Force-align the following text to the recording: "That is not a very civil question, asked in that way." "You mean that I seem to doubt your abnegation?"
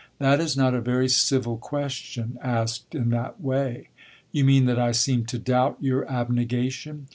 "That 0.17 0.39
is 0.39 0.57
not 0.57 0.73
a 0.73 0.81
very 0.81 1.07
civil 1.07 1.57
question, 1.57 2.39
asked 2.41 2.95
in 2.95 3.11
that 3.11 3.39
way." 3.39 3.89
"You 4.31 4.43
mean 4.43 4.65
that 4.65 4.79
I 4.79 4.93
seem 4.93 5.25
to 5.25 5.37
doubt 5.37 5.77
your 5.79 6.09
abnegation?" 6.09 7.05